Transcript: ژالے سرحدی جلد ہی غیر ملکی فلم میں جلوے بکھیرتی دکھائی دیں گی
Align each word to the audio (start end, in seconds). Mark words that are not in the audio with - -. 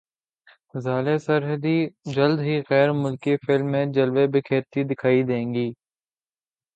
ژالے 0.83 1.15
سرحدی 1.25 1.77
جلد 2.15 2.39
ہی 2.47 2.55
غیر 2.69 2.89
ملکی 3.01 3.33
فلم 3.43 3.67
میں 3.71 3.85
جلوے 3.95 4.25
بکھیرتی 4.33 4.81
دکھائی 4.89 5.21
دیں 5.29 5.45
گی 5.53 5.67